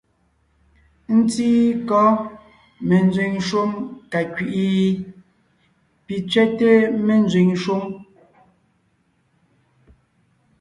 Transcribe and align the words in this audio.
Ńtíí 1.17 1.61
kɔ́ 1.89 2.05
menzẅìŋ 2.87 3.33
shúm 3.47 3.71
ka 4.11 4.21
kẅí’i? 4.33 4.79
Pì 6.05 6.15
tsẅɛ́té 6.29 6.69
ménzẅìŋ 7.05 7.49
shúm. 7.63 7.83